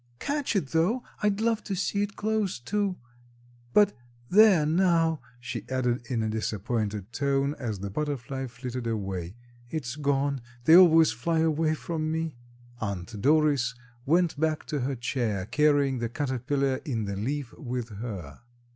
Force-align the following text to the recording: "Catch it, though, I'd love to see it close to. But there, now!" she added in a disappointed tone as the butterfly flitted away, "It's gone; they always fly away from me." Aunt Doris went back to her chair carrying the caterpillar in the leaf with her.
"Catch 0.17 0.55
it, 0.55 0.69
though, 0.69 1.03
I'd 1.21 1.39
love 1.39 1.63
to 1.65 1.75
see 1.75 2.01
it 2.01 2.15
close 2.15 2.59
to. 2.61 2.97
But 3.71 3.93
there, 4.31 4.65
now!" 4.65 5.21
she 5.39 5.63
added 5.69 6.07
in 6.09 6.23
a 6.23 6.27
disappointed 6.29 7.13
tone 7.13 7.53
as 7.59 7.77
the 7.81 7.91
butterfly 7.91 8.47
flitted 8.47 8.87
away, 8.87 9.35
"It's 9.69 9.95
gone; 9.95 10.41
they 10.63 10.75
always 10.75 11.11
fly 11.11 11.41
away 11.41 11.75
from 11.75 12.11
me." 12.11 12.35
Aunt 12.79 13.21
Doris 13.21 13.75
went 14.03 14.39
back 14.39 14.65
to 14.69 14.79
her 14.79 14.95
chair 14.95 15.45
carrying 15.45 15.99
the 15.99 16.09
caterpillar 16.09 16.77
in 16.77 17.05
the 17.05 17.15
leaf 17.15 17.53
with 17.55 17.89
her. 17.97 18.39